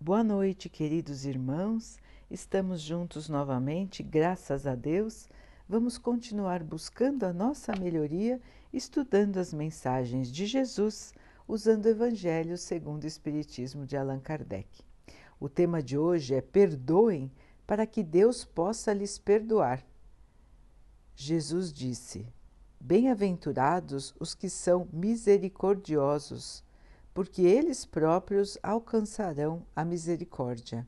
[0.00, 1.98] Boa noite, queridos irmãos.
[2.30, 5.28] Estamos juntos novamente, graças a Deus.
[5.68, 8.40] Vamos continuar buscando a nossa melhoria,
[8.72, 11.12] estudando as mensagens de Jesus,
[11.48, 14.68] usando o Evangelho segundo o Espiritismo de Allan Kardec.
[15.40, 17.28] O tema de hoje é Perdoem
[17.66, 19.84] para que Deus possa lhes perdoar.
[21.16, 22.24] Jesus disse:
[22.78, 26.62] Bem-aventurados os que são misericordiosos
[27.18, 30.86] porque eles próprios alcançarão a misericórdia.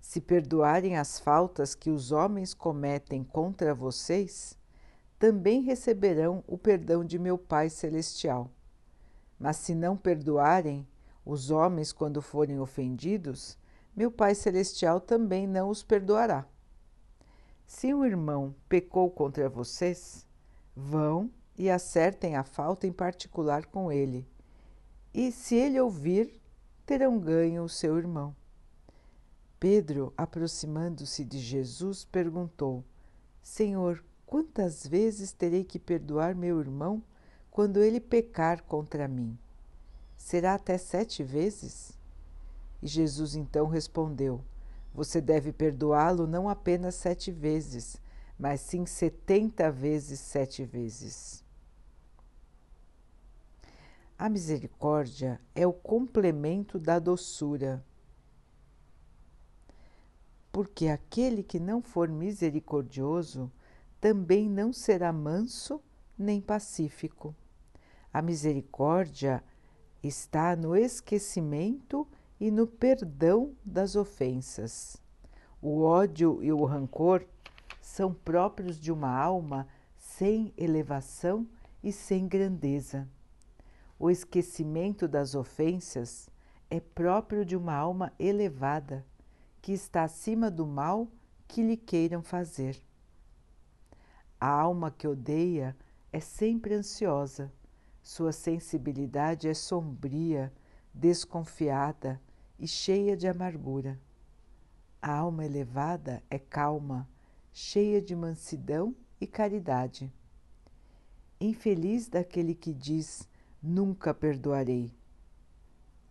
[0.00, 4.58] Se perdoarem as faltas que os homens cometem contra vocês,
[5.16, 8.50] também receberão o perdão de meu Pai Celestial.
[9.38, 10.84] Mas se não perdoarem
[11.24, 13.56] os homens quando forem ofendidos,
[13.94, 16.44] meu Pai Celestial também não os perdoará.
[17.64, 20.26] Se um irmão pecou contra vocês,
[20.74, 24.26] vão e acertem a falta em particular com ele
[25.14, 26.40] e, se ele ouvir,
[26.84, 28.34] terão ganho o seu irmão.
[29.60, 32.84] Pedro, aproximando-se de Jesus, perguntou:
[33.40, 37.00] Senhor, quantas vezes terei que perdoar meu irmão
[37.50, 39.38] quando ele pecar contra mim?
[40.16, 41.96] Será até sete vezes?
[42.82, 44.40] E Jesus então respondeu:
[44.92, 47.96] Você deve perdoá-lo não apenas sete vezes,
[48.36, 51.43] mas sim setenta vezes sete vezes.
[54.16, 57.84] A misericórdia é o complemento da doçura.
[60.52, 63.50] Porque aquele que não for misericordioso
[64.00, 65.82] também não será manso
[66.16, 67.34] nem pacífico.
[68.12, 69.42] A misericórdia
[70.00, 72.06] está no esquecimento
[72.38, 74.96] e no perdão das ofensas.
[75.60, 77.26] O ódio e o rancor
[77.80, 79.66] são próprios de uma alma
[79.98, 81.48] sem elevação
[81.82, 83.08] e sem grandeza.
[83.98, 86.28] O esquecimento das ofensas
[86.68, 89.06] é próprio de uma alma elevada,
[89.62, 91.08] que está acima do mal
[91.46, 92.82] que lhe queiram fazer.
[94.40, 95.76] A alma que odeia
[96.12, 97.52] é sempre ansiosa,
[98.02, 100.52] sua sensibilidade é sombria,
[100.92, 102.20] desconfiada
[102.58, 103.98] e cheia de amargura.
[105.00, 107.08] A alma elevada é calma,
[107.52, 110.12] cheia de mansidão e caridade.
[111.40, 113.28] Infeliz daquele que diz
[113.64, 114.92] nunca perdoarei.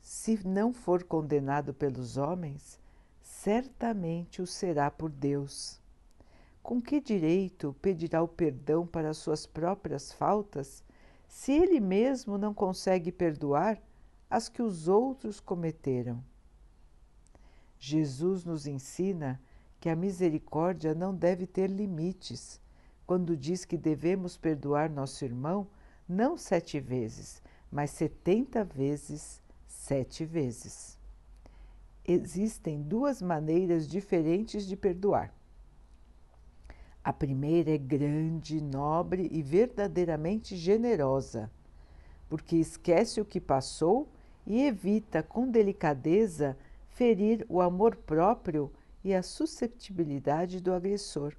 [0.01, 2.79] Se não for condenado pelos homens,
[3.21, 5.79] certamente o será por Deus.
[6.63, 10.83] Com que direito pedirá o perdão para suas próprias faltas,
[11.27, 13.79] se ele mesmo não consegue perdoar
[14.29, 16.23] as que os outros cometeram?
[17.77, 19.39] Jesus nos ensina
[19.79, 22.59] que a misericórdia não deve ter limites,
[23.05, 25.67] quando diz que devemos perdoar nosso irmão
[26.07, 27.42] não sete vezes,
[27.73, 30.95] mas setenta vezes sete vezes.
[32.05, 35.33] Existem duas maneiras diferentes de perdoar.
[37.03, 41.49] A primeira é grande, nobre e verdadeiramente generosa,
[42.29, 44.07] porque esquece o que passou
[44.45, 46.55] e evita com delicadeza
[46.89, 48.71] ferir o amor próprio
[49.03, 51.35] e a susceptibilidade do agressor,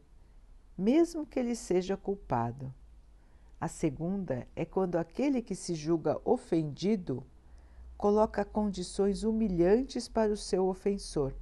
[0.76, 2.74] mesmo que ele seja culpado.
[3.64, 7.24] A segunda é quando aquele que se julga ofendido
[7.96, 11.32] coloca condições humilhantes para o seu ofensor,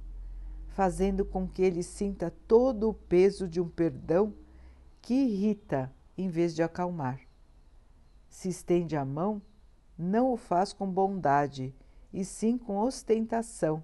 [0.69, 4.33] fazendo com que ele sinta todo o peso de um perdão
[5.01, 7.19] que irrita em vez de acalmar.
[8.29, 9.41] Se estende a mão,
[9.97, 11.75] não o faz com bondade,
[12.13, 13.83] e sim com ostentação,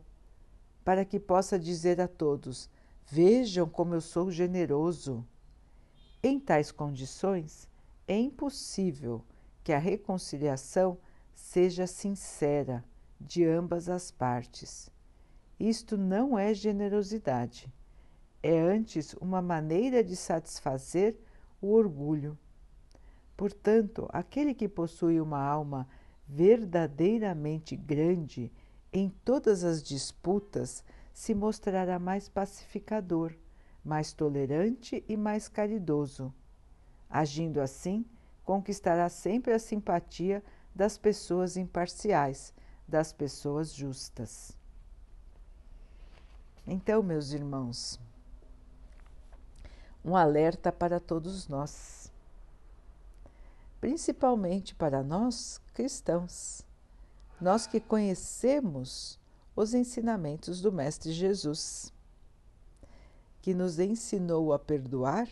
[0.85, 2.69] para que possa dizer a todos:
[3.05, 5.27] Vejam como eu sou generoso.
[6.23, 7.68] Em tais condições,
[8.09, 9.23] é impossível
[9.63, 10.97] que a reconciliação
[11.35, 12.83] seja sincera
[13.21, 14.89] de ambas as partes.
[15.59, 17.71] Isto não é generosidade,
[18.41, 21.19] é antes uma maneira de satisfazer
[21.61, 22.35] o orgulho.
[23.37, 25.87] Portanto, aquele que possui uma alma
[26.27, 28.51] verdadeiramente grande
[28.91, 33.35] em todas as disputas se mostrará mais pacificador,
[33.85, 36.33] mais tolerante e mais caridoso
[37.09, 38.05] Agindo assim,
[38.43, 40.43] conquistará sempre a simpatia
[40.75, 42.53] das pessoas imparciais,
[42.87, 44.57] das pessoas justas.
[46.65, 47.99] Então, meus irmãos,
[50.05, 52.11] um alerta para todos nós,
[53.81, 56.63] principalmente para nós cristãos,
[57.41, 59.19] nós que conhecemos
[59.55, 61.91] os ensinamentos do Mestre Jesus,
[63.41, 65.27] que nos ensinou a perdoar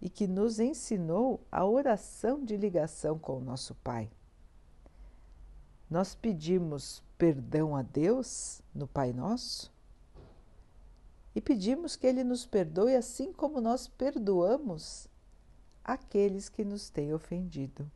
[0.00, 4.10] e que nos ensinou a oração de ligação com o nosso Pai.
[5.90, 9.72] Nós pedimos perdão a Deus no Pai Nosso
[11.34, 15.08] e pedimos que Ele nos perdoe assim como nós perdoamos
[15.82, 17.90] aqueles que nos têm ofendido.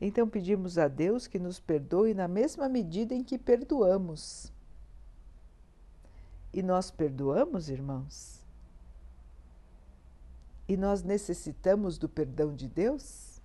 [0.00, 4.52] Então pedimos a Deus que nos perdoe na mesma medida em que perdoamos.
[6.52, 8.37] E nós perdoamos, irmãos?
[10.68, 13.40] E nós necessitamos do perdão de Deus?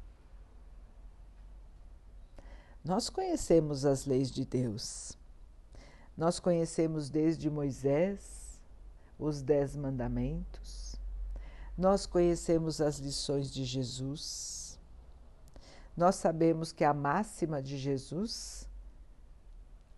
[2.84, 5.18] Nós conhecemos as leis de Deus.
[6.18, 8.60] Nós conhecemos desde Moisés
[9.18, 10.98] os Dez Mandamentos.
[11.78, 14.64] Nós conhecemos as lições de Jesus
[15.96, 18.68] nós sabemos que a máxima de Jesus,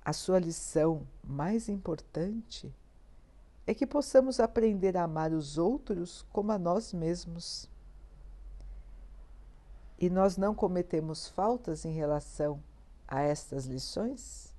[0.04, 2.74] a sua lição mais importante,
[3.66, 7.70] é que possamos aprender a amar os outros como a nós mesmos.
[9.98, 12.62] E nós não cometemos faltas em relação
[13.08, 14.54] a estas lições?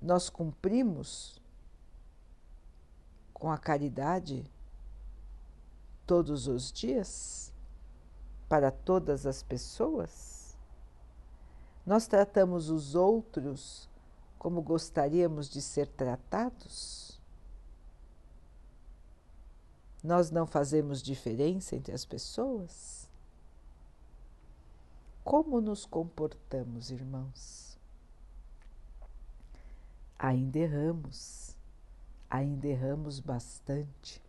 [0.00, 1.40] Nós cumprimos
[3.32, 4.50] com a caridade
[6.06, 7.50] todos os dias?
[8.50, 10.58] para todas as pessoas?
[11.86, 13.88] Nós tratamos os outros
[14.36, 17.09] como gostaríamos de ser tratados?
[20.02, 23.08] Nós não fazemos diferença entre as pessoas?
[25.22, 27.78] Como nos comportamos, irmãos?
[30.18, 31.56] Ainda erramos,
[32.28, 34.22] ainda erramos bastante,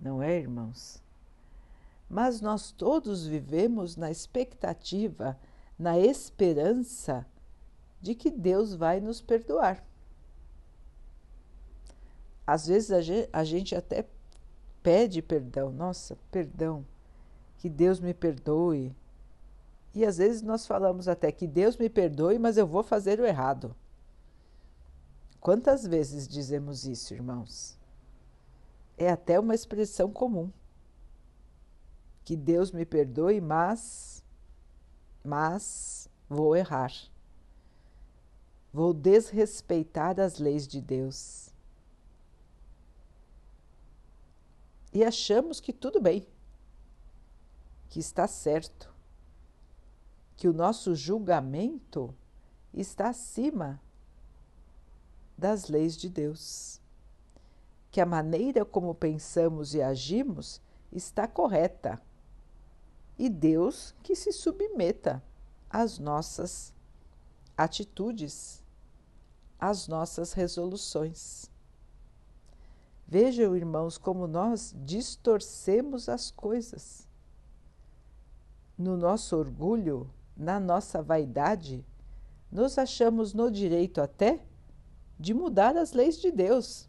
[0.00, 1.02] não é, irmãos?
[2.10, 5.38] mas nós todos vivemos na expectativa,
[5.78, 7.24] na esperança
[8.00, 9.86] de que Deus vai nos perdoar.
[12.44, 12.90] Às vezes
[13.32, 14.04] a gente, até
[14.82, 16.84] pede perdão, nossa, perdão,
[17.58, 18.94] que Deus me perdoe.
[19.94, 23.26] E às vezes nós falamos até que Deus me perdoe, mas eu vou fazer o
[23.26, 23.74] errado.
[25.40, 27.78] Quantas vezes dizemos isso, irmãos?
[28.96, 30.50] É até uma expressão comum
[32.24, 34.22] que Deus me perdoe, mas
[35.24, 36.92] mas vou errar.
[38.72, 41.49] Vou desrespeitar as leis de Deus.
[44.92, 46.26] E achamos que tudo bem,
[47.88, 48.92] que está certo,
[50.36, 52.14] que o nosso julgamento
[52.72, 53.80] está acima
[55.36, 56.80] das leis de Deus,
[57.90, 60.60] que a maneira como pensamos e agimos
[60.92, 62.00] está correta
[63.18, 65.22] e Deus que se submeta
[65.68, 66.72] às nossas
[67.56, 68.64] atitudes,
[69.58, 71.49] às nossas resoluções.
[73.10, 77.08] Vejam, irmãos, como nós distorcemos as coisas.
[78.78, 81.84] No nosso orgulho, na nossa vaidade,
[82.52, 84.46] nos achamos no direito até
[85.18, 86.88] de mudar as leis de Deus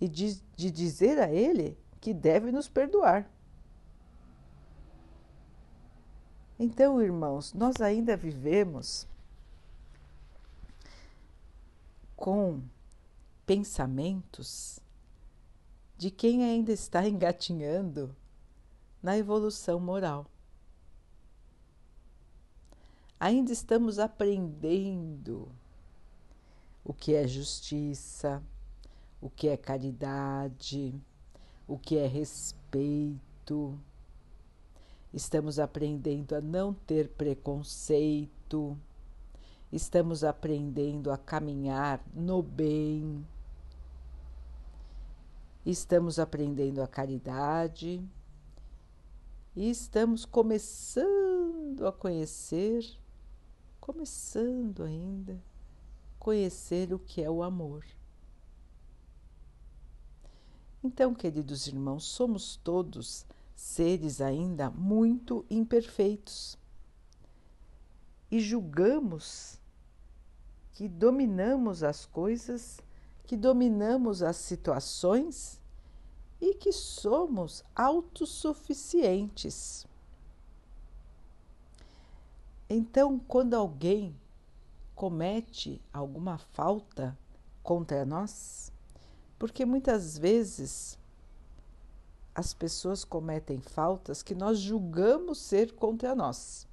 [0.00, 3.30] e de, de dizer a Ele que deve nos perdoar.
[6.58, 9.06] Então, irmãos, nós ainda vivemos
[12.16, 12.60] com
[13.46, 14.80] pensamentos
[15.96, 18.14] de quem ainda está engatinhando
[19.02, 20.26] na evolução moral.
[23.18, 25.48] Ainda estamos aprendendo
[26.84, 28.42] o que é justiça,
[29.20, 30.94] o que é caridade,
[31.66, 33.78] o que é respeito.
[35.12, 38.76] Estamos aprendendo a não ter preconceito,
[39.72, 43.24] estamos aprendendo a caminhar no bem,
[45.64, 48.02] estamos aprendendo a caridade
[49.56, 52.84] e estamos começando a conhecer,
[53.80, 55.42] começando ainda,
[56.18, 57.84] conhecer o que é o amor.
[60.82, 66.58] Então, queridos irmãos, somos todos seres ainda muito imperfeitos.
[68.30, 69.58] E julgamos
[70.72, 72.80] que dominamos as coisas,
[73.26, 75.60] que dominamos as situações
[76.40, 79.86] e que somos autossuficientes.
[82.68, 84.14] Então, quando alguém
[84.94, 87.18] comete alguma falta
[87.62, 88.72] contra nós,
[89.38, 90.98] porque muitas vezes
[92.34, 96.66] as pessoas cometem faltas que nós julgamos ser contra nós,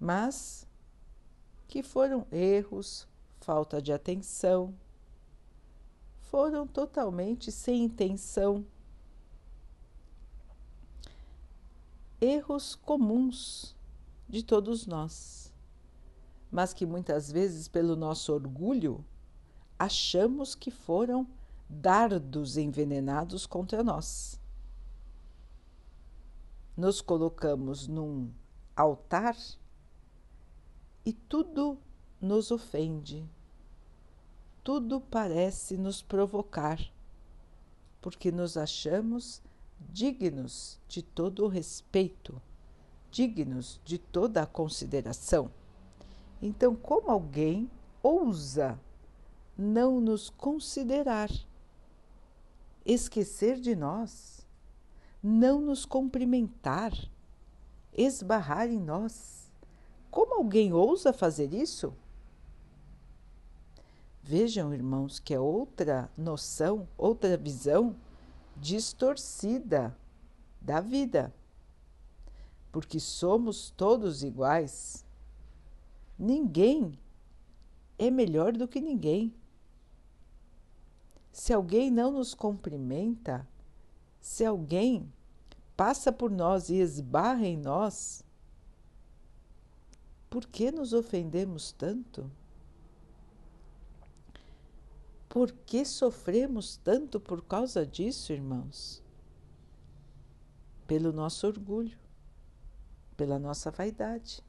[0.00, 0.66] mas
[1.68, 3.06] que foram erros,
[3.40, 4.74] falta de atenção,
[6.34, 8.66] foram totalmente sem intenção.
[12.20, 13.76] Erros comuns
[14.28, 15.54] de todos nós,
[16.50, 19.04] mas que muitas vezes, pelo nosso orgulho,
[19.78, 21.24] achamos que foram
[21.70, 24.40] dardos envenenados contra nós.
[26.76, 28.28] Nos colocamos num
[28.74, 29.36] altar
[31.06, 31.78] e tudo
[32.20, 33.24] nos ofende,
[34.64, 36.80] tudo parece nos provocar,
[38.00, 39.42] porque nos achamos
[39.90, 42.40] dignos de todo o respeito,
[43.10, 45.50] dignos de toda a consideração.
[46.40, 47.70] Então, como alguém
[48.02, 48.80] ousa
[49.56, 51.30] não nos considerar,
[52.86, 54.46] esquecer de nós,
[55.22, 56.92] não nos cumprimentar,
[57.92, 59.50] esbarrar em nós?
[60.10, 61.94] Como alguém ousa fazer isso?
[64.26, 67.94] Vejam, irmãos, que é outra noção, outra visão
[68.56, 69.94] distorcida
[70.58, 71.30] da vida.
[72.72, 75.04] Porque somos todos iguais.
[76.18, 76.98] Ninguém
[77.98, 79.30] é melhor do que ninguém.
[81.30, 83.46] Se alguém não nos cumprimenta,
[84.22, 85.12] se alguém
[85.76, 88.24] passa por nós e esbarra em nós,
[90.30, 92.30] por que nos ofendemos tanto?
[95.34, 99.02] Por que sofremos tanto por causa disso, irmãos?
[100.86, 101.98] Pelo nosso orgulho,
[103.16, 104.44] pela nossa vaidade.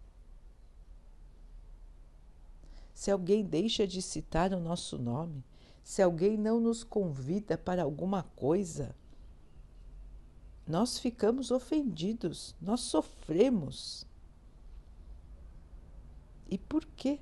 [2.93, 5.43] Se alguém deixa de citar o nosso nome,
[5.83, 8.95] se alguém não nos convida para alguma coisa,
[10.67, 14.05] nós ficamos ofendidos, nós sofremos.
[16.47, 17.19] E por quê?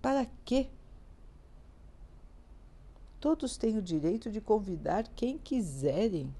[0.00, 0.70] Para quê?
[3.26, 6.32] Todos têm o direito de convidar quem quiserem.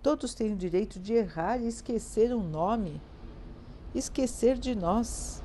[0.00, 3.02] Todos têm o direito de errar e esquecer um nome,
[3.92, 5.42] esquecer de nós.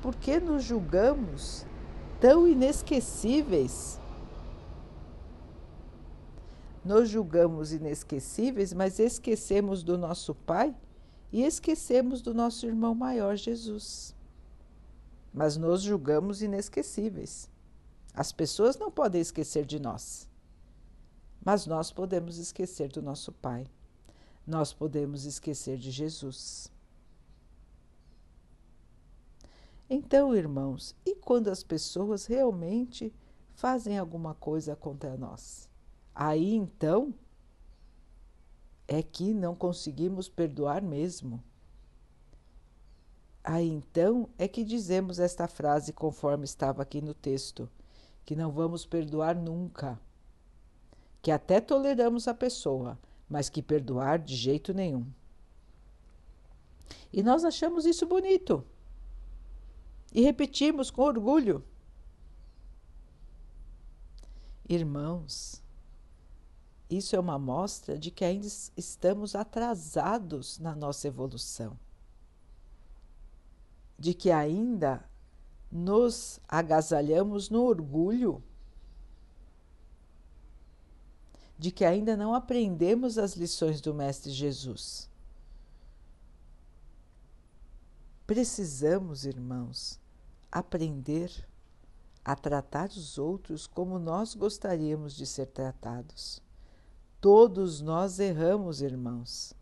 [0.00, 1.66] Por que nos julgamos
[2.18, 4.00] tão inesquecíveis?
[6.82, 10.74] Nos julgamos inesquecíveis, mas esquecemos do nosso Pai
[11.30, 14.16] e esquecemos do nosso irmão maior, Jesus.
[15.30, 17.52] Mas nos julgamos inesquecíveis.
[18.14, 20.30] As pessoas não podem esquecer de nós,
[21.44, 23.66] mas nós podemos esquecer do nosso Pai,
[24.46, 26.70] nós podemos esquecer de Jesus.
[29.90, 33.12] Então, irmãos, e quando as pessoas realmente
[33.52, 35.68] fazem alguma coisa contra nós?
[36.14, 37.12] Aí então
[38.86, 41.42] é que não conseguimos perdoar mesmo.
[43.42, 47.68] Aí então é que dizemos esta frase conforme estava aqui no texto
[48.24, 50.00] que não vamos perdoar nunca,
[51.20, 55.06] que até toleramos a pessoa, mas que perdoar de jeito nenhum.
[57.12, 58.64] E nós achamos isso bonito
[60.12, 61.64] e repetimos com orgulho.
[64.68, 65.62] Irmãos,
[66.88, 71.78] isso é uma mostra de que ainda estamos atrasados na nossa evolução,
[73.98, 75.04] de que ainda
[75.74, 78.40] nos agasalhamos no orgulho
[81.58, 85.10] de que ainda não aprendemos as lições do Mestre Jesus.
[88.24, 89.98] Precisamos, irmãos,
[90.50, 91.30] aprender
[92.24, 96.40] a tratar os outros como nós gostaríamos de ser tratados.
[97.20, 99.52] Todos nós erramos, irmãos.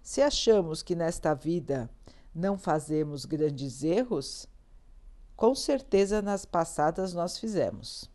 [0.00, 1.90] Se achamos que nesta vida
[2.32, 4.46] não fazemos grandes erros,
[5.42, 8.08] com certeza nas passadas nós fizemos.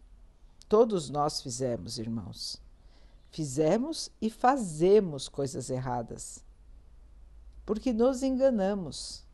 [0.70, 2.62] Todos nós fizemos, irmãos.
[3.32, 6.42] Fizemos e fazemos coisas erradas.
[7.66, 9.26] Porque nos enganamos.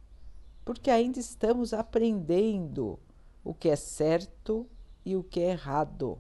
[0.66, 2.98] Porque ainda estamos aprendendo
[3.44, 4.68] o que é certo
[5.06, 6.20] e o que é errado.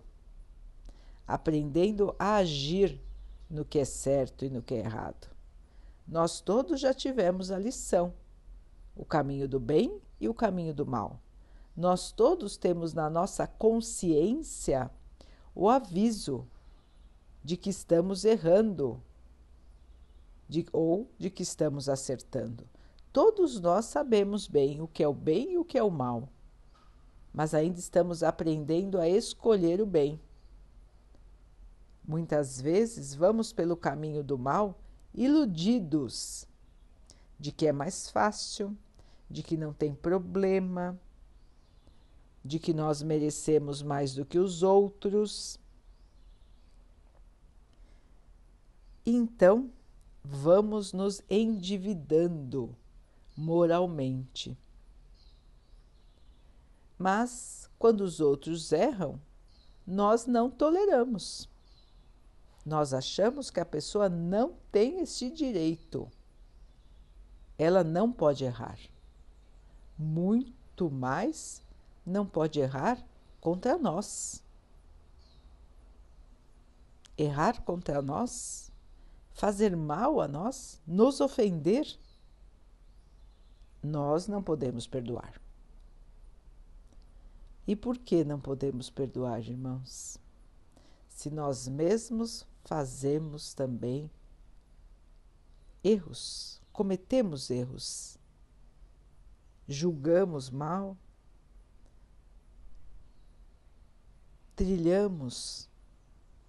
[1.25, 3.01] Aprendendo a agir
[3.49, 5.27] no que é certo e no que é errado.
[6.07, 8.13] Nós todos já tivemos a lição:
[8.95, 11.19] o caminho do bem e o caminho do mal.
[11.75, 14.91] Nós todos temos na nossa consciência
[15.55, 16.47] o aviso
[17.43, 19.01] de que estamos errando
[20.47, 22.67] de, ou de que estamos acertando.
[23.11, 26.29] Todos nós sabemos bem o que é o bem e o que é o mal,
[27.33, 30.19] mas ainda estamos aprendendo a escolher o bem.
[32.05, 34.79] Muitas vezes vamos pelo caminho do mal
[35.13, 36.47] iludidos
[37.39, 38.75] de que é mais fácil,
[39.29, 40.99] de que não tem problema,
[42.43, 45.59] de que nós merecemos mais do que os outros.
[49.05, 49.71] Então,
[50.23, 52.75] vamos nos endividando
[53.35, 54.57] moralmente.
[56.97, 59.19] Mas quando os outros erram,
[59.85, 61.49] nós não toleramos.
[62.65, 66.09] Nós achamos que a pessoa não tem esse direito.
[67.57, 68.79] Ela não pode errar.
[69.97, 71.62] Muito mais
[72.05, 73.03] não pode errar
[73.39, 74.43] contra nós.
[77.17, 78.71] Errar contra nós,
[79.33, 81.85] fazer mal a nós, nos ofender,
[83.83, 85.39] nós não podemos perdoar.
[87.67, 90.17] E por que não podemos perdoar, irmãos?
[91.07, 94.09] Se nós mesmos fazemos também
[95.83, 98.17] erros, cometemos erros,
[99.67, 100.97] julgamos mal,
[104.55, 105.69] trilhamos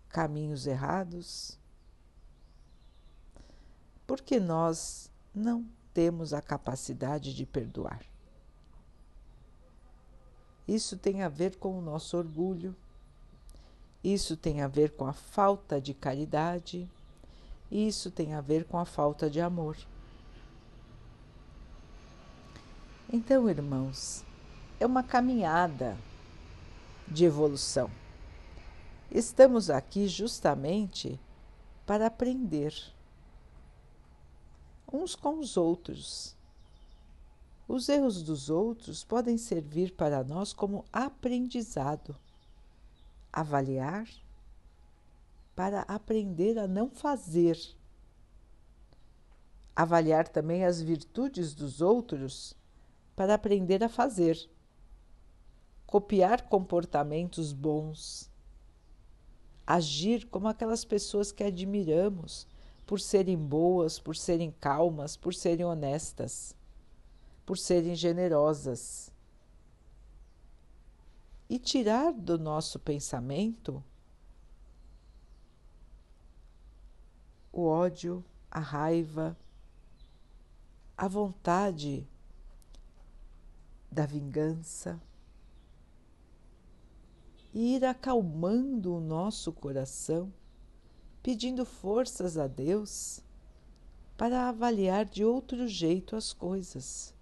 [0.09, 1.59] caminhos errados,
[4.07, 8.01] porque nós não temos a capacidade de perdoar.
[10.67, 12.75] Isso tem a ver com o nosso orgulho,
[14.03, 16.89] isso tem a ver com a falta de caridade,
[17.71, 19.77] isso tem a ver com a falta de amor.
[23.13, 24.25] Então, irmãos,
[24.81, 25.97] é uma caminhada
[27.09, 27.91] de evolução.
[29.11, 31.21] Estamos aqui justamente
[31.87, 32.75] para aprender
[34.93, 36.35] uns com os outros.
[37.67, 42.17] Os erros dos outros podem servir para nós como aprendizado
[43.35, 44.09] avaliar
[45.57, 47.59] para aprender a não fazer.
[49.75, 52.57] Avaliar também as virtudes dos outros
[53.17, 54.49] para aprender a fazer.
[55.87, 58.31] Copiar comportamentos bons.
[59.67, 62.47] Agir como aquelas pessoas que admiramos
[62.87, 66.55] por serem boas, por serem calmas, por serem honestas,
[67.47, 69.13] por serem generosas
[71.49, 73.83] e tirar do nosso pensamento
[77.53, 79.37] o ódio, a raiva,
[80.97, 82.07] a vontade
[83.91, 85.01] da vingança
[87.55, 90.31] e ir acalmando o nosso coração,
[91.23, 93.23] pedindo forças a Deus
[94.17, 97.15] para avaliar de outro jeito as coisas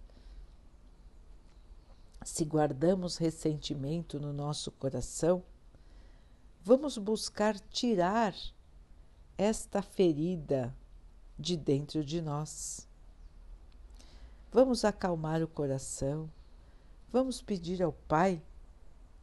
[2.25, 5.43] se guardamos ressentimento no nosso coração,
[6.63, 8.35] vamos buscar tirar
[9.37, 10.75] esta ferida
[11.39, 12.89] de dentro de nós.
[14.53, 16.31] Vamos acalmar o coração,
[17.11, 18.43] vamos pedir ao Pai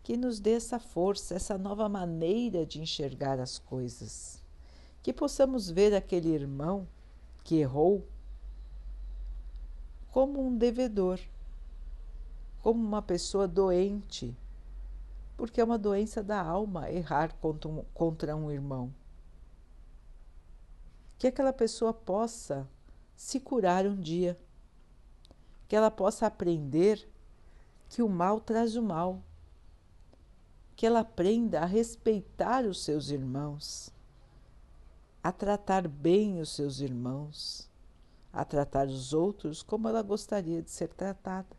[0.04, 4.42] que nos dê essa força, essa nova maneira de enxergar as coisas,
[5.02, 6.88] que possamos ver aquele irmão
[7.44, 8.08] que errou
[10.12, 11.20] como um devedor
[12.62, 14.36] como uma pessoa doente,
[15.38, 18.94] porque é uma doença da alma errar contra um, contra um irmão.
[21.18, 22.68] Que aquela pessoa possa
[23.16, 24.38] se curar um dia,
[25.68, 27.08] que ela possa aprender
[27.90, 29.22] que o mal traz o mal,
[30.80, 33.92] que ela aprenda a respeitar os seus irmãos,
[35.22, 37.70] a tratar bem os seus irmãos,
[38.32, 41.50] a tratar os outros como ela gostaria de ser tratada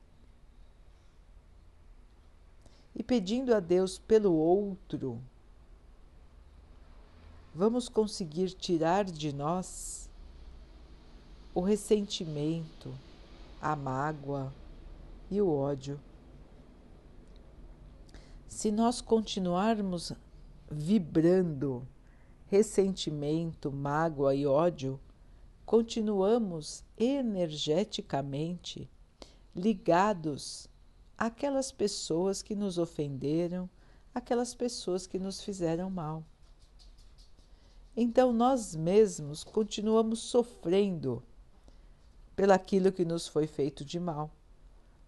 [2.96, 5.20] e pedindo a Deus pelo outro,
[7.54, 10.08] vamos conseguir tirar de nós
[11.54, 12.90] o ressentimento,
[13.60, 14.50] a mágoa
[15.30, 16.00] e o ódio.
[18.50, 20.12] Se nós continuarmos
[20.68, 21.86] vibrando
[22.46, 25.00] ressentimento, mágoa e ódio,
[25.64, 28.90] continuamos energeticamente
[29.54, 30.68] ligados
[31.16, 33.70] aquelas pessoas que nos ofenderam,
[34.12, 36.24] aquelas pessoas que nos fizeram mal.
[37.96, 41.22] Então nós mesmos continuamos sofrendo
[42.34, 44.28] pelaquilo que nos foi feito de mal,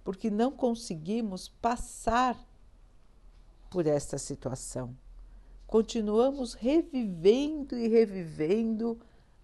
[0.05, 2.38] porque não conseguimos passar
[3.73, 4.95] por esta situação.
[5.67, 9.01] Continuamos revivendo e revivendo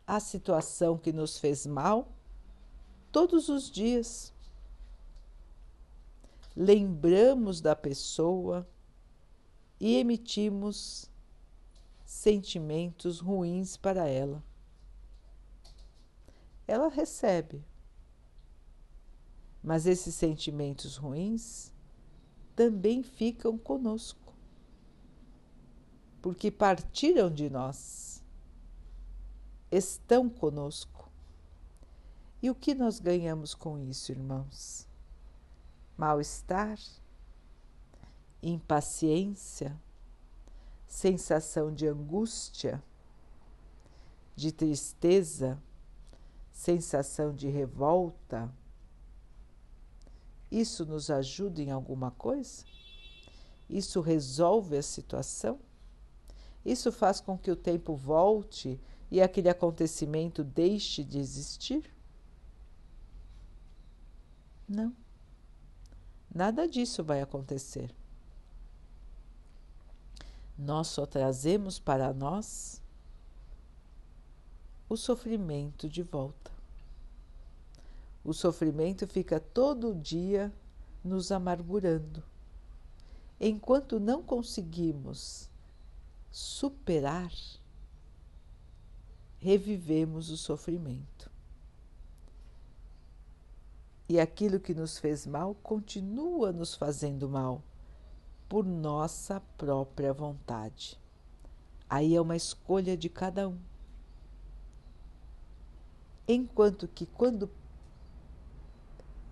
[0.07, 2.13] a situação que nos fez mal
[3.11, 4.35] todos os dias
[6.55, 8.69] lembramos da pessoa
[9.81, 11.11] e emitimos
[12.05, 14.45] sentimentos ruins para ela.
[16.67, 17.65] Ela recebe,
[19.63, 21.73] mas esses sentimentos ruins
[22.59, 24.35] também ficam conosco,
[26.21, 28.21] porque partiram de nós,
[29.71, 31.09] estão conosco.
[32.43, 34.89] E o que nós ganhamos com isso, irmãos?
[35.97, 36.77] Mal-estar,
[38.43, 39.81] impaciência,
[40.85, 42.83] sensação de angústia,
[44.35, 45.63] de tristeza,
[46.51, 48.53] sensação de revolta.
[50.51, 52.65] Isso nos ajuda em alguma coisa?
[53.69, 55.59] Isso resolve a situação?
[56.65, 58.81] Isso faz com que o tempo volte
[59.11, 61.91] e aquele acontecimento deixe de existir?
[64.69, 64.95] Não.
[66.35, 67.95] Nada disso vai acontecer.
[70.59, 72.83] Nós só trazemos para nós
[74.89, 76.58] o sofrimento de volta.
[78.29, 80.53] O sofrimento fica todo dia
[81.03, 82.23] nos amargurando.
[83.41, 85.49] Enquanto não conseguimos
[86.31, 87.33] superar,
[89.39, 91.31] revivemos o sofrimento.
[94.07, 97.63] E aquilo que nos fez mal continua nos fazendo mal
[98.47, 101.01] por nossa própria vontade.
[101.89, 103.59] Aí é uma escolha de cada um.
[106.29, 107.49] Enquanto que quando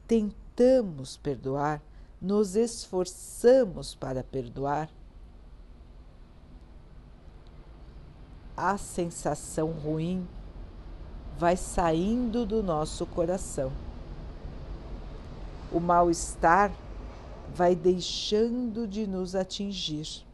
[0.07, 1.83] tentamos perdoar,
[2.21, 4.89] nos esforçamos para perdoar,
[8.57, 10.27] a sensação ruim
[11.39, 13.71] vai saindo do nosso coração
[15.77, 16.73] o mal-estar
[17.55, 20.25] vai deixando de nos atingir.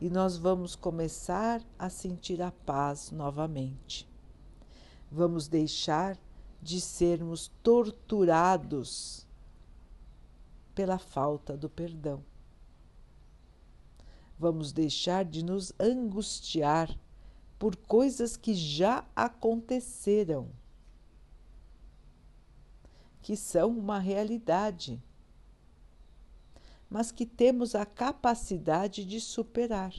[0.00, 4.08] E nós vamos começar a sentir a paz novamente.
[5.10, 6.16] Vamos deixar
[6.68, 9.26] de sermos torturados
[10.74, 12.22] pela falta do perdão.
[14.38, 16.94] Vamos deixar de nos angustiar
[17.58, 20.50] por coisas que já aconteceram
[23.22, 25.02] que são uma realidade,
[26.88, 29.94] mas que temos a capacidade de superar.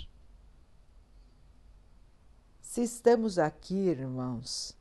[2.62, 4.79] Se estamos aqui, irmãos,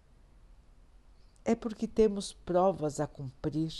[1.49, 3.73] é porque temos provas a cumprir,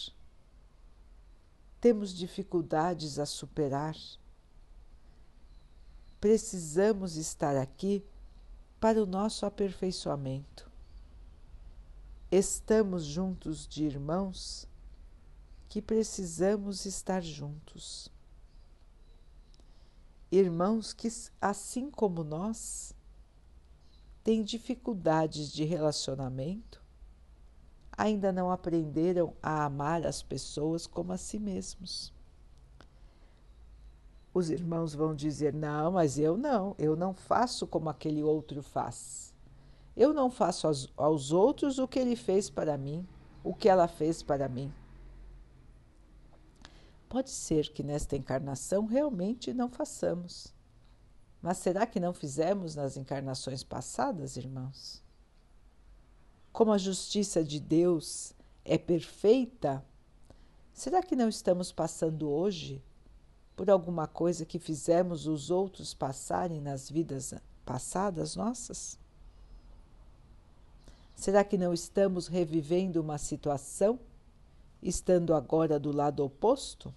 [1.81, 3.95] temos dificuldades a superar.
[6.21, 8.05] Precisamos estar aqui
[8.81, 10.69] para o nosso aperfeiçoamento
[12.31, 14.69] estamos juntos de irmãos
[15.69, 18.11] que precisamos estar juntos.
[20.31, 21.09] Irmãos que,
[21.41, 22.95] assim como nós,
[24.23, 26.78] têm dificuldades de relacionamento,
[27.99, 32.15] ainda não aprenderam a amar as pessoas como a si mesmos.
[34.33, 39.35] Os irmãos vão dizer: não, mas eu não, eu não faço como aquele outro faz.
[39.97, 43.05] Eu não faço aos, aos outros o que ele fez para mim,
[43.43, 44.73] o que ela fez para mim.
[47.09, 50.55] Pode ser que nesta encarnação realmente não façamos.
[51.43, 55.03] Mas será que não fizemos nas encarnações passadas, irmãos?
[56.59, 59.87] Como a justiça de Deus é perfeita,
[60.73, 62.83] será que não estamos passando hoje
[63.55, 67.33] por alguma coisa que fizemos os outros passarem nas vidas
[67.65, 68.99] passadas nossas?
[71.15, 73.97] Será que não estamos revivendo uma situação,
[74.83, 76.93] estando agora do lado oposto?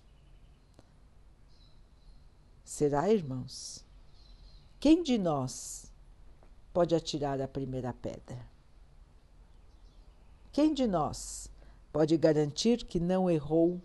[2.64, 3.86] Será, irmãos?
[4.80, 5.94] Quem de nós
[6.74, 8.50] pode atirar a primeira pedra?
[10.52, 11.50] Quem de nós
[11.92, 13.82] pode garantir que não errou,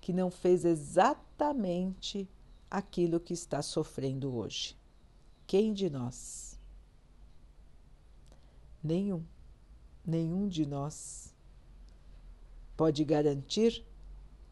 [0.00, 2.28] que não fez exatamente
[2.70, 4.76] aquilo que está sofrendo hoje?
[5.46, 6.58] Quem de nós?
[8.82, 9.24] Nenhum
[10.10, 11.34] nenhum de nós
[12.76, 13.84] pode garantir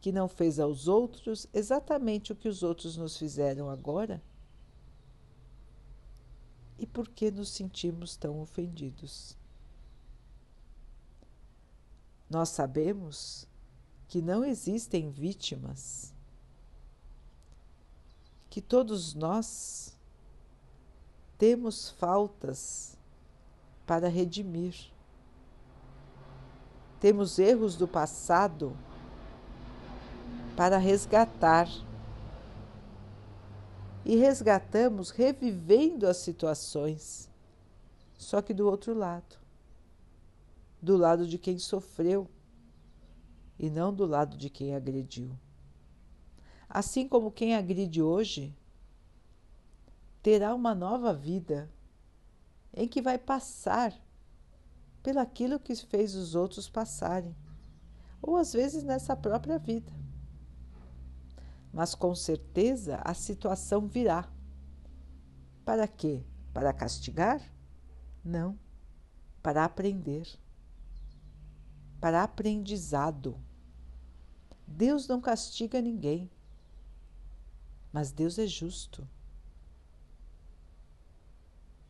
[0.00, 4.22] que não fez aos outros exatamente o que os outros nos fizeram agora?
[6.78, 9.36] E por que nos sentimos tão ofendidos?
[12.28, 13.46] Nós sabemos
[14.06, 16.12] que não existem vítimas,
[18.50, 19.96] que todos nós
[21.36, 22.96] temos faltas
[23.86, 24.90] para redimir
[27.00, 28.76] temos erros do passado
[30.56, 31.68] para resgatar.
[34.04, 37.28] E resgatamos revivendo as situações,
[38.16, 39.36] só que do outro lado
[40.80, 42.28] do lado de quem sofreu
[43.58, 45.36] e não do lado de quem agrediu.
[46.68, 48.56] Assim como quem agride hoje
[50.22, 51.70] terá uma nova vida
[52.74, 53.94] em que vai passar
[55.02, 57.34] pelaquilo que fez os outros passarem,
[58.20, 59.90] ou às vezes nessa própria vida.
[61.72, 64.28] Mas com certeza a situação virá.
[65.64, 66.24] Para quê?
[66.52, 67.40] Para castigar?
[68.24, 68.58] Não,
[69.42, 70.26] para aprender,
[72.00, 73.38] para aprendizado.
[74.66, 76.30] Deus não castiga ninguém,
[77.92, 79.06] mas Deus é justo.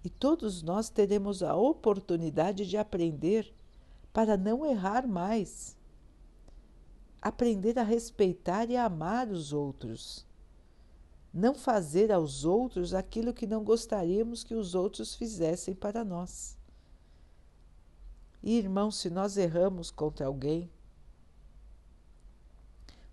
[0.04, 3.52] E todos nós teremos a oportunidade de aprender
[4.12, 5.76] para não errar mais.
[7.20, 10.26] Aprender a respeitar e a amar os outros.
[11.32, 16.57] Não fazer aos outros aquilo que não gostaríamos que os outros fizessem para nós.
[18.42, 20.70] E, irmãos, se nós erramos contra alguém,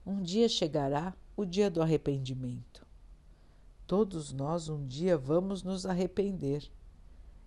[0.06, 2.86] um dia chegará o dia do arrependimento.
[3.88, 6.72] Todos nós um dia vamos nos arrepender,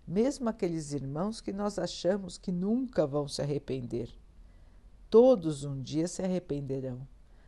[0.07, 4.09] mesmo aqueles irmãos que nós achamos que nunca vão se arrepender.
[5.09, 7.07] Todos um dia se arrependerão,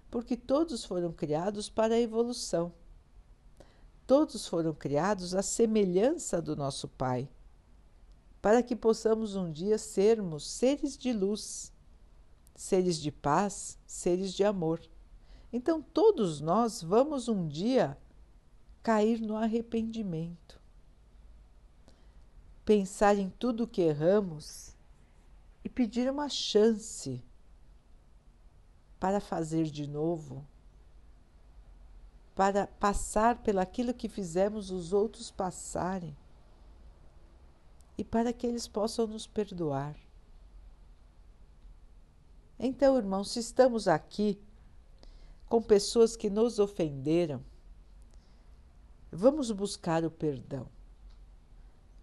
[0.09, 2.73] porque todos foram criados para a evolução.
[4.07, 7.29] Todos foram criados à semelhança do nosso Pai,
[8.41, 11.71] para que possamos um dia sermos seres de luz,
[12.55, 14.81] seres de paz, seres de amor.
[15.53, 17.97] Então, todos nós vamos um dia
[18.81, 20.59] cair no arrependimento.
[22.65, 24.75] Pensar em tudo que erramos
[25.63, 27.23] e pedir uma chance
[28.99, 30.45] para fazer de novo,
[32.33, 36.15] para passar pelaquilo que fizemos os outros passarem
[38.01, 39.95] e para que eles possam nos perdoar.
[42.59, 44.39] Então, irmãos, se estamos aqui
[45.47, 47.41] com pessoas que nos ofenderam,
[49.13, 50.69] Vamos buscar o perdão.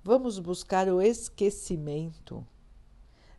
[0.05, 2.47] Vamos buscar o esquecimento.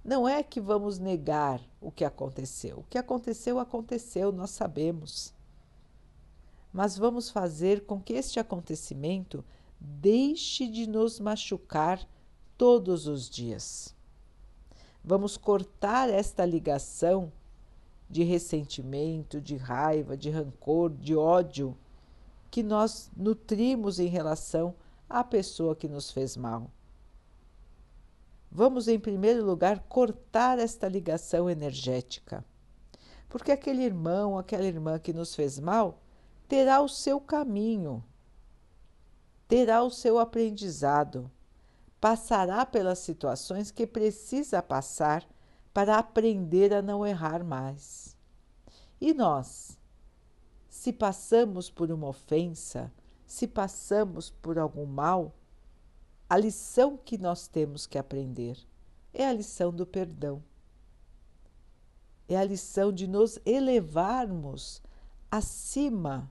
[0.04, 2.80] Não é que vamos negar o que aconteceu.
[2.80, 5.36] O que aconteceu, aconteceu, nós sabemos.
[6.74, 9.45] Mas vamos fazer com que este acontecimento
[9.80, 12.04] deixe de nos machucar
[12.60, 13.95] todos os dias.
[15.02, 17.32] Vamos cortar esta ligação
[18.10, 21.78] de ressentimento, de raiva, de rancor, de ódio
[22.52, 24.76] que nós nutrimos em relação
[25.10, 26.69] à pessoa que nos fez mal.
[28.52, 32.43] Vamos, em primeiro lugar, cortar esta ligação energética,
[33.30, 36.02] porque aquele irmão, aquela irmã que nos fez mal
[36.45, 38.04] terá o seu caminho,
[39.48, 41.32] terá o seu aprendizado,
[42.00, 45.28] passará pelas situações que precisa passar
[45.74, 48.18] para aprender a não errar mais.
[49.00, 49.78] E nós,
[50.70, 52.92] se passamos por uma ofensa,
[53.26, 55.34] se passamos por algum mal,
[56.30, 58.58] a lição que nós temos que aprender
[59.14, 60.44] é a lição do perdão.
[62.28, 64.82] É a lição de nos elevarmos
[65.32, 66.30] acima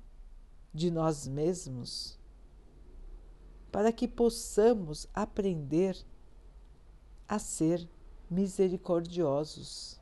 [0.72, 2.17] de nós mesmos,
[3.70, 5.96] para que possamos aprender
[7.28, 7.88] a ser
[8.30, 10.00] misericordiosos,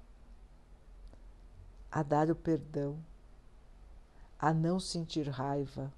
[1.90, 2.98] a dar o perdão
[4.38, 5.92] a não sentir raiva.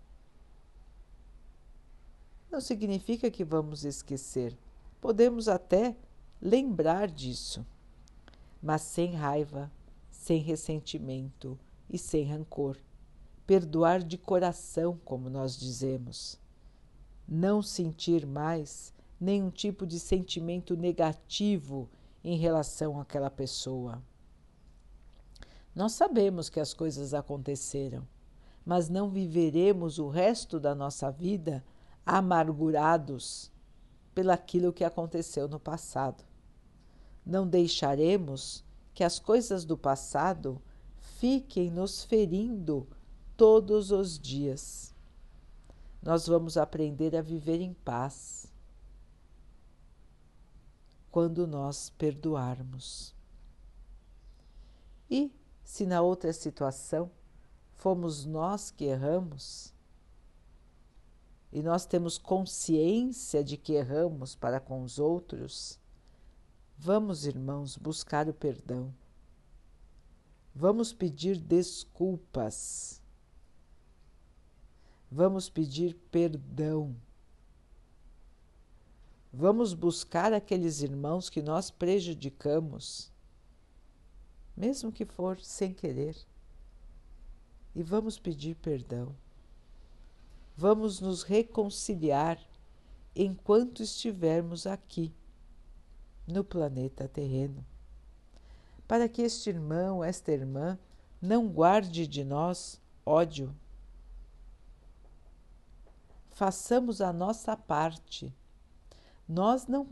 [2.50, 4.56] Não significa que vamos esquecer.
[5.00, 5.96] Podemos até
[6.40, 7.66] lembrar disso,
[8.62, 9.70] mas sem raiva,
[10.10, 11.58] sem ressentimento
[11.90, 12.76] e sem rancor.
[13.46, 16.38] Perdoar de coração, como nós dizemos.
[17.28, 21.88] Não sentir mais nenhum tipo de sentimento negativo
[22.24, 24.02] em relação àquela pessoa.
[25.74, 28.06] Nós sabemos que as coisas aconteceram
[28.68, 31.64] mas não viveremos o resto da nossa vida
[32.04, 33.50] amargurados
[34.14, 36.22] pelaquilo que aconteceu no passado.
[37.24, 38.62] Não deixaremos
[38.92, 40.60] que as coisas do passado
[40.98, 42.86] fiquem nos ferindo
[43.38, 44.94] todos os dias.
[46.08, 48.50] Nós vamos aprender a viver em paz
[51.10, 53.14] quando nós perdoarmos.
[55.10, 55.30] E
[55.62, 57.10] se na outra situação
[57.74, 59.74] fomos nós que erramos
[61.52, 65.78] e nós temos consciência de que erramos para com os outros,
[66.78, 68.94] vamos, irmãos, buscar o perdão.
[70.54, 73.02] Vamos pedir desculpas.
[75.10, 76.94] Vamos pedir perdão.
[79.32, 83.12] Vamos buscar aqueles irmãos que nós prejudicamos,
[84.56, 86.16] mesmo que for sem querer
[87.74, 89.14] e vamos pedir perdão.
[90.56, 92.38] Vamos nos reconciliar
[93.14, 95.14] enquanto estivermos aqui.
[96.26, 97.64] no planeta terreno,
[98.86, 100.78] para que este irmão, esta irmã,
[101.22, 103.54] não guarde de nós ódio.
[106.38, 108.32] Façamos a nossa parte.
[109.28, 109.88] Nós não,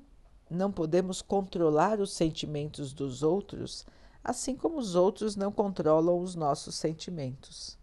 [0.49, 3.85] não podemos controlar os sentimentos dos outros,
[4.23, 7.77] assim como os outros não controlam os nossos sentimentos.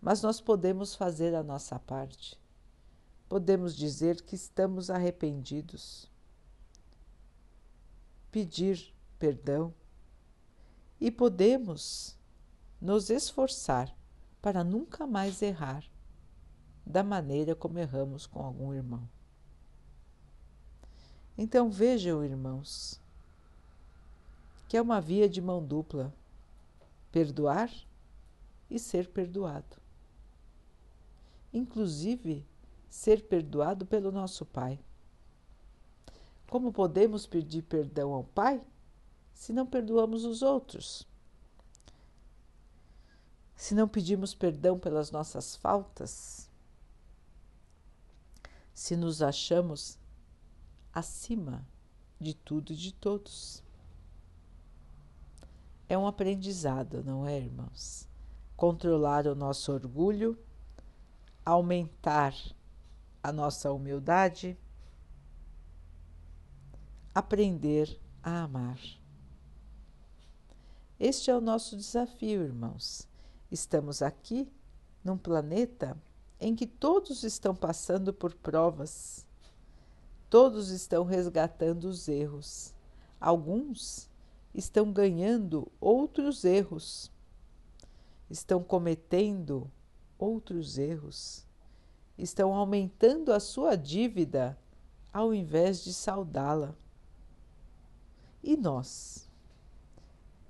[0.00, 2.38] Mas nós podemos fazer a nossa parte.
[3.28, 6.08] Podemos dizer que estamos arrependidos,
[8.30, 9.74] pedir perdão
[11.00, 12.16] e podemos
[12.80, 13.92] nos esforçar
[14.40, 15.82] para nunca mais errar
[16.88, 19.06] da maneira como erramos com algum irmão.
[21.36, 22.98] Então vejam, irmãos,
[24.66, 26.12] que é uma via de mão dupla
[27.12, 27.70] perdoar
[28.70, 29.76] e ser perdoado.
[31.52, 32.44] Inclusive,
[32.88, 34.80] ser perdoado pelo nosso Pai.
[36.48, 38.62] Como podemos pedir perdão ao Pai
[39.34, 41.06] se não perdoamos os outros?
[43.54, 46.47] Se não pedimos perdão pelas nossas faltas?
[48.78, 49.98] Se nos achamos
[50.92, 51.66] acima
[52.20, 53.60] de tudo e de todos?
[55.88, 58.06] É um aprendizado, não é, irmãos?
[58.56, 60.38] Controlar o nosso orgulho,
[61.44, 62.32] aumentar
[63.20, 64.56] a nossa humildade,
[67.12, 68.78] aprender a amar.
[71.00, 73.08] Este é o nosso desafio, irmãos.
[73.50, 74.48] Estamos aqui
[75.02, 76.00] num planeta
[76.40, 79.26] em que todos estão passando por provas,
[80.30, 82.74] todos estão resgatando os erros.
[83.20, 84.08] Alguns
[84.54, 87.10] estão ganhando outros erros,
[88.30, 89.70] estão cometendo
[90.18, 91.48] outros erros
[92.18, 94.58] estão aumentando a sua dívida
[95.12, 96.74] ao invés de saudá-la.
[98.42, 99.28] E nós?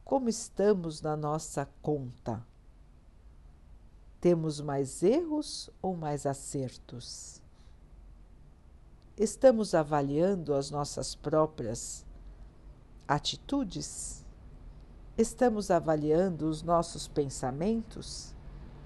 [0.04, 2.44] Como estamos na nossa conta?
[4.20, 7.40] Temos mais erros ou mais acertos?
[9.16, 12.04] Estamos avaliando as nossas próprias
[13.06, 14.24] atitudes?
[15.16, 18.34] Estamos avaliando os nossos pensamentos?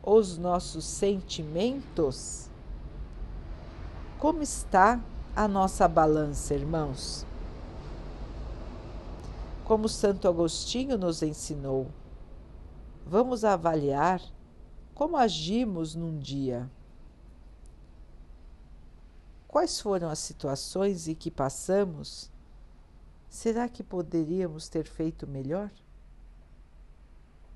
[0.03, 2.51] Os nossos sentimentos?
[4.19, 5.01] Como está
[5.35, 7.25] a nossa balança, irmãos?
[9.65, 11.87] Como Santo Agostinho nos ensinou,
[13.07, 14.21] vamos avaliar
[14.95, 16.71] como agimos num dia.
[19.49, 22.31] Quais foram as situações em que passamos?
[23.29, 25.71] Será que poderíamos ter feito melhor?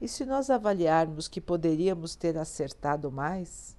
[0.01, 3.77] E se nós avaliarmos que poderíamos ter acertado mais?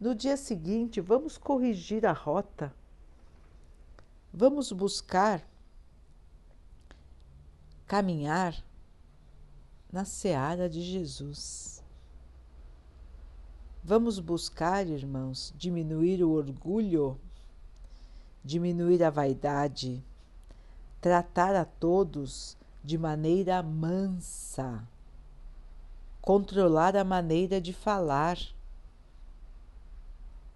[0.00, 2.74] No dia seguinte, vamos corrigir a rota.
[4.32, 5.42] Vamos buscar
[7.86, 8.54] caminhar
[9.92, 11.75] na seara de Jesus.
[13.88, 17.16] Vamos buscar, irmãos, diminuir o orgulho,
[18.44, 20.02] diminuir a vaidade,
[21.00, 24.84] tratar a todos de maneira mansa,
[26.20, 28.36] controlar a maneira de falar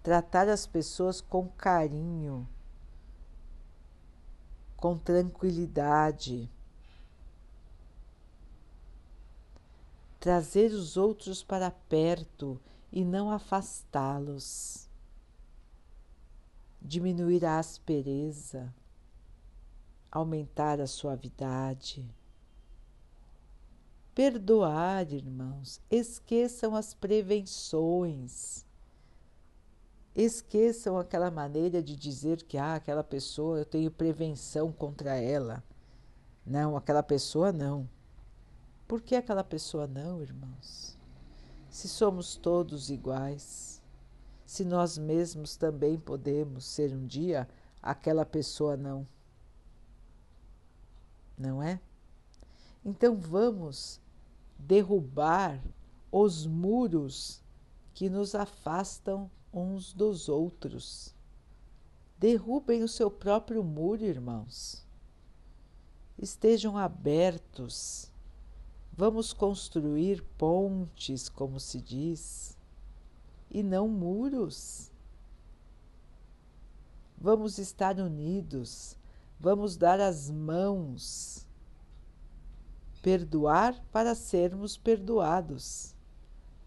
[0.03, 2.45] tratar as pessoas com carinho,
[4.75, 6.49] com tranquilidade,
[10.19, 12.59] trazer os outros para perto
[12.91, 14.89] e não afastá-los,
[16.81, 18.73] diminuir a aspereza,
[20.11, 22.09] aumentar a suavidade.
[24.13, 28.65] Perdoar, irmãos, esqueçam as prevenções
[30.13, 35.63] Esqueçam aquela maneira de dizer que ah, aquela pessoa eu tenho prevenção contra ela.
[36.45, 37.87] Não, aquela pessoa não.
[38.85, 40.97] Por que aquela pessoa não, irmãos?
[41.71, 43.81] Se somos todos iguais,
[44.45, 47.47] se nós mesmos também podemos ser um dia
[47.81, 49.07] aquela pessoa não.
[51.37, 51.79] Não é?
[52.83, 54.01] Então vamos
[54.59, 55.63] derrubar
[56.11, 57.41] os muros
[57.93, 61.15] que nos afastam uns dos outros.
[62.19, 64.85] Derrubem o seu próprio muro, irmãos.
[66.19, 68.10] Estejam abertos.
[68.93, 72.57] Vamos construir pontes, como se diz,
[73.49, 74.91] e não muros.
[77.17, 78.97] Vamos estar unidos,
[79.39, 81.47] vamos dar as mãos.
[83.01, 85.95] Perdoar para sermos perdoados.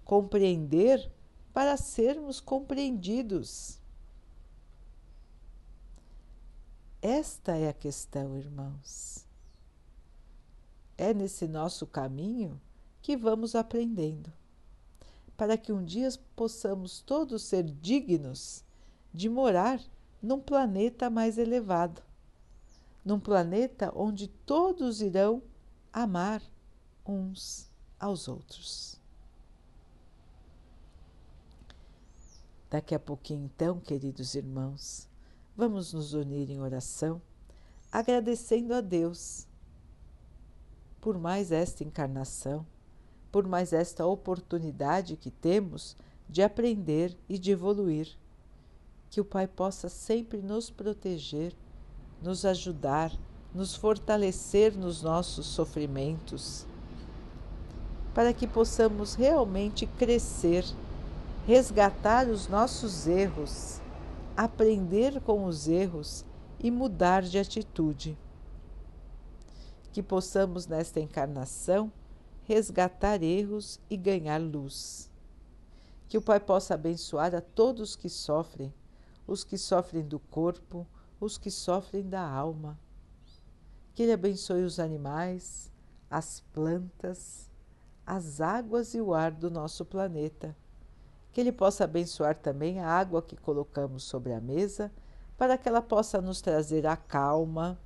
[0.05, 1.13] Compreender
[1.53, 3.79] para sermos compreendidos.
[7.01, 9.27] Esta é a questão, irmãos.
[10.97, 12.61] É nesse nosso caminho
[13.03, 14.33] que vamos aprendendo,
[15.37, 18.65] para que um dia possamos todos ser dignos
[19.13, 19.81] de morar
[20.23, 22.03] num planeta mais elevado,
[23.05, 25.43] num planeta onde todos irão
[25.93, 26.43] amar
[27.07, 27.71] uns
[28.01, 28.99] aos outros.
[32.71, 35.09] Daqui a pouquinho, então, queridos irmãos,
[35.57, 37.21] vamos nos unir em oração,
[37.93, 39.47] agradecendo a Deus
[41.05, 42.65] por mais esta encarnação,
[43.31, 45.95] por mais esta oportunidade que temos
[46.27, 48.09] de aprender e de evoluir.
[49.11, 51.55] Que o Pai possa sempre nos proteger,
[52.23, 53.13] nos ajudar,
[53.55, 56.65] nos fortalecer nos nossos sofrimentos,
[58.15, 60.65] para que possamos realmente crescer,
[61.47, 63.79] resgatar os nossos erros,
[64.35, 66.25] aprender com os erros
[66.59, 68.17] e mudar de atitude
[69.95, 71.91] que possamos nesta encarnação
[72.43, 75.09] resgatar erros e ganhar luz.
[76.09, 78.75] Que o Pai possa abençoar a todos que sofrem,
[79.25, 80.85] os que sofrem do corpo,
[81.21, 82.77] os que sofrem da alma.
[83.95, 85.71] Que Ele abençoe os animais,
[86.11, 87.49] as plantas,
[88.05, 90.57] as águas e o ar do nosso planeta.
[91.31, 94.91] Que Ele possa abençoar também a água que colocamos sobre a mesa,
[95.39, 97.79] para que ela possa nos trazer a calma,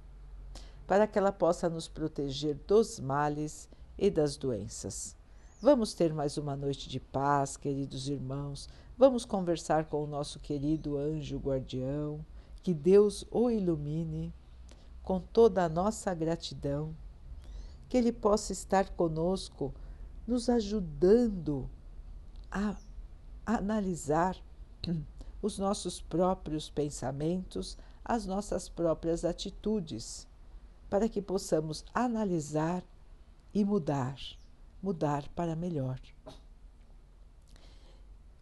[0.88, 3.68] para que ela possa nos proteger dos males
[3.98, 5.14] e das doenças.
[5.60, 8.70] Vamos ter mais uma noite de paz, queridos irmãos.
[8.96, 12.24] Vamos conversar com o nosso querido anjo guardião.
[12.62, 14.32] Que Deus o ilumine
[15.02, 16.96] com toda a nossa gratidão.
[17.86, 19.74] Que Ele possa estar conosco,
[20.26, 21.68] nos ajudando
[22.50, 22.74] a
[23.44, 24.42] analisar
[25.42, 30.27] os nossos próprios pensamentos, as nossas próprias atitudes
[30.88, 32.82] para que possamos analisar
[33.52, 34.18] e mudar,
[34.82, 36.00] mudar para melhor.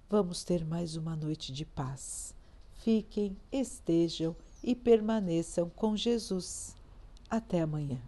[0.09, 2.34] Vamos ter mais uma noite de paz.
[2.74, 6.76] Fiquem, estejam e permaneçam com Jesus.
[7.28, 8.01] Até amanhã.